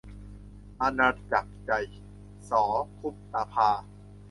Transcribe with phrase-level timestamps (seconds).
[0.81, 1.71] อาณาจักรใจ-
[2.49, 2.51] ส
[2.99, 3.69] คุปตาภา